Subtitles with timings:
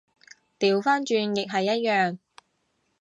[0.57, 2.17] 掉返轉亦係一樣